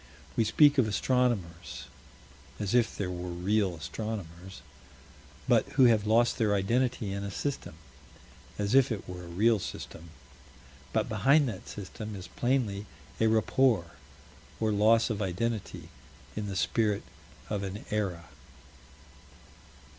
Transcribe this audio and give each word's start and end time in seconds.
We 0.35 0.45
speak 0.45 0.79
of 0.79 0.87
astronomers 0.87 1.83
as 2.59 2.73
if 2.73 2.95
there 2.97 3.11
were 3.11 3.29
real 3.29 3.75
astronomers 3.75 4.63
but 5.47 5.73
who 5.73 5.83
have 5.85 6.07
lost 6.07 6.39
their 6.39 6.55
identity 6.55 7.13
in 7.13 7.23
a 7.23 7.29
System 7.29 7.75
as 8.57 8.73
if 8.73 8.91
it 8.91 9.07
were 9.07 9.23
a 9.25 9.27
real 9.27 9.59
System 9.59 10.09
but 10.91 11.07
behind 11.07 11.47
that 11.49 11.67
System 11.69 12.15
is 12.15 12.27
plainly 12.27 12.87
a 13.19 13.27
rapport, 13.27 13.91
or 14.59 14.71
loss 14.71 15.11
of 15.11 15.21
identity 15.21 15.89
in 16.35 16.47
the 16.47 16.55
Spirit 16.55 17.03
of 17.51 17.61
an 17.61 17.85
Era. 17.91 18.25